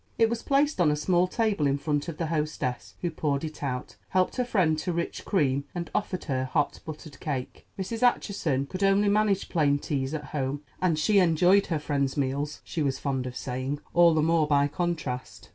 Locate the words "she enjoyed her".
10.97-11.77